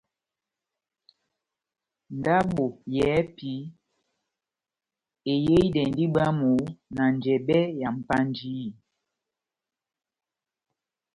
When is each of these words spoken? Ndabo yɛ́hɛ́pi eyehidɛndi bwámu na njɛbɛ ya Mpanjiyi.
Ndabo 2.19 2.65
yɛ́hɛ́pi 2.95 3.51
eyehidɛndi 5.31 6.03
bwámu 6.13 6.51
na 6.95 7.03
njɛbɛ 7.15 7.57
ya 7.79 7.89
Mpanjiyi. 7.97 8.67